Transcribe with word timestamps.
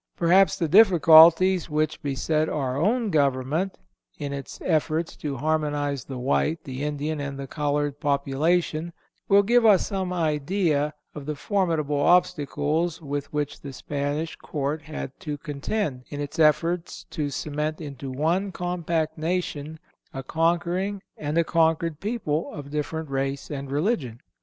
Perhaps 0.17 0.57
the 0.57 0.67
difficulties 0.67 1.69
which 1.69 2.01
beset 2.01 2.49
our 2.49 2.75
own 2.75 3.11
Government 3.11 3.77
in 4.17 4.33
its 4.33 4.59
efforts 4.65 5.15
to 5.17 5.37
harmonize 5.37 6.05
the 6.05 6.17
white, 6.17 6.63
the 6.63 6.83
Indian 6.83 7.19
and 7.19 7.37
the 7.37 7.45
colored 7.45 7.99
population, 7.99 8.93
will 9.29 9.43
give 9.43 9.63
us 9.63 9.85
some 9.85 10.11
idea 10.11 10.95
of 11.13 11.27
the 11.27 11.35
formidable 11.35 11.99
obstacles 11.99 12.99
with 12.99 13.31
which 13.31 13.61
the 13.61 13.73
Spanish 13.73 14.35
court 14.37 14.81
had 14.81 15.11
to 15.19 15.37
contend 15.37 16.01
in 16.09 16.19
its 16.19 16.39
efforts 16.39 17.03
to 17.11 17.29
cement 17.29 17.79
into 17.79 18.09
one 18.09 18.51
compact 18.51 19.19
nation 19.19 19.77
a 20.15 20.23
conquering 20.23 21.03
and 21.15 21.37
a 21.37 21.43
conquered 21.43 21.99
people 21.99 22.51
of 22.51 22.71
different 22.71 23.07
race 23.07 23.51
and 23.51 23.69
religion. 23.69 24.19